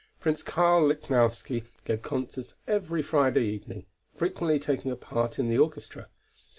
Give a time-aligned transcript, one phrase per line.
[0.19, 3.85] Prince Karl Lichnowsky gave concerts every Friday evening,
[4.15, 6.07] frequently taking a part in the orchestra.